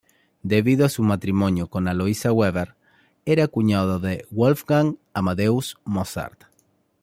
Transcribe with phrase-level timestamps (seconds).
[0.41, 2.73] Debido a su matrimonio con Aloysia Weber,
[3.23, 6.45] era cuñado de Wolfgang Amadeus Mozart.